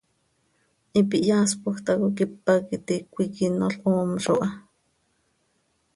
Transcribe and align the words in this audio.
Hipi 0.93 1.17
hyaaspoj 1.25 1.75
tacoi 1.85 2.11
quipac 2.17 2.63
iti 2.77 2.95
cöiquinol 3.13 3.73
hoomzo 3.81 4.33
ha. 4.41 4.47